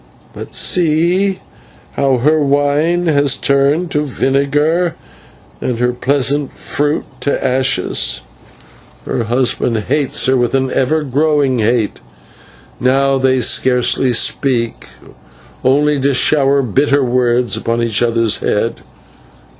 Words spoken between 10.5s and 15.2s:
an ever growing hate; now they scarcely speak, or speak